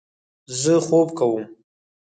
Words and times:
زه 0.61 0.73
خوب 0.87 1.07
کوم 1.17 1.41